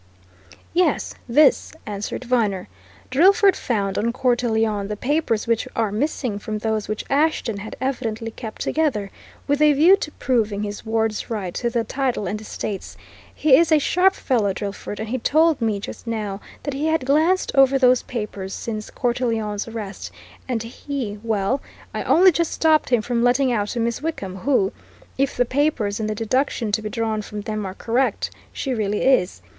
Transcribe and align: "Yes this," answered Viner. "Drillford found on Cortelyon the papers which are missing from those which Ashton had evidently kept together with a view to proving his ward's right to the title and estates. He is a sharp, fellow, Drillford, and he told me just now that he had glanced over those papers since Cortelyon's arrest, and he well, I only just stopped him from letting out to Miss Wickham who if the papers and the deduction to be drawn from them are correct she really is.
"Yes 0.73 1.13
this," 1.29 1.73
answered 1.85 2.23
Viner. 2.23 2.67
"Drillford 3.11 3.55
found 3.55 3.99
on 3.99 4.11
Cortelyon 4.11 4.87
the 4.87 4.97
papers 4.97 5.45
which 5.45 5.67
are 5.75 5.91
missing 5.91 6.39
from 6.39 6.57
those 6.57 6.87
which 6.87 7.05
Ashton 7.07 7.57
had 7.57 7.75
evidently 7.79 8.31
kept 8.31 8.61
together 8.61 9.11
with 9.45 9.61
a 9.61 9.73
view 9.73 9.95
to 9.97 10.09
proving 10.13 10.63
his 10.63 10.83
ward's 10.83 11.29
right 11.29 11.53
to 11.53 11.69
the 11.69 11.83
title 11.83 12.25
and 12.25 12.41
estates. 12.41 12.97
He 13.31 13.55
is 13.55 13.71
a 13.71 13.77
sharp, 13.77 14.15
fellow, 14.15 14.53
Drillford, 14.55 14.99
and 14.99 15.09
he 15.09 15.19
told 15.19 15.61
me 15.61 15.79
just 15.79 16.07
now 16.07 16.41
that 16.63 16.73
he 16.73 16.87
had 16.87 17.05
glanced 17.05 17.51
over 17.53 17.77
those 17.77 18.01
papers 18.01 18.55
since 18.55 18.89
Cortelyon's 18.89 19.67
arrest, 19.67 20.09
and 20.49 20.63
he 20.63 21.19
well, 21.21 21.61
I 21.93 22.01
only 22.05 22.31
just 22.31 22.53
stopped 22.53 22.89
him 22.89 23.03
from 23.03 23.21
letting 23.21 23.51
out 23.51 23.67
to 23.67 23.79
Miss 23.79 24.01
Wickham 24.01 24.37
who 24.37 24.73
if 25.19 25.37
the 25.37 25.45
papers 25.45 25.99
and 25.99 26.09
the 26.09 26.15
deduction 26.15 26.71
to 26.71 26.81
be 26.81 26.89
drawn 26.89 27.21
from 27.21 27.41
them 27.41 27.67
are 27.67 27.75
correct 27.75 28.31
she 28.51 28.73
really 28.73 29.03
is. 29.03 29.43